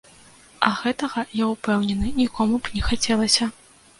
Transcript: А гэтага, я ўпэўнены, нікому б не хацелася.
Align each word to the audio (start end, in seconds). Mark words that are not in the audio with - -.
А 0.67 0.71
гэтага, 0.79 1.25
я 1.43 1.49
ўпэўнены, 1.51 2.09
нікому 2.23 2.55
б 2.65 2.73
не 2.79 2.83
хацелася. 2.89 3.51